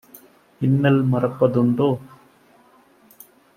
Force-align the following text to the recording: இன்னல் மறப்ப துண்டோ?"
இன்னல் 0.61 0.97
மறப்ப 1.03 1.49
துண்டோ?" 1.49 1.89